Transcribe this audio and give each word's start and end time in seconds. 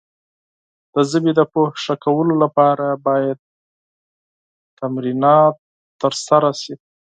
د 0.93 0.95
ژبې 1.09 1.31
د 1.35 1.41
پوهې 1.51 1.75
ښه 1.83 1.95
کولو 2.03 2.33
لپاره 2.43 2.85
باید 3.07 3.37
تمرینات 4.79 5.55
ترسره 6.01 6.51
شي. 6.61 6.73